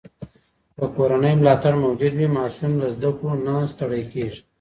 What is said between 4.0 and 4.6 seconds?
کېږي.